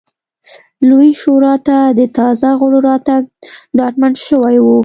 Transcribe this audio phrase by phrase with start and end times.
[0.89, 3.23] لویې شورا ته د تازه غړو راتګ
[3.77, 4.65] ډاډمن شوی و.